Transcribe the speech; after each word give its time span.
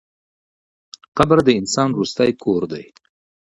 قبر 1.17 1.37
د 1.43 1.49
انسان 1.59 1.89
وروستی 1.91 2.29
کور 2.43 2.61
دی. 2.71 2.85